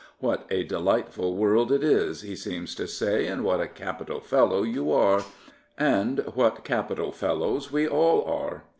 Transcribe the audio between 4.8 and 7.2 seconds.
are, and what capital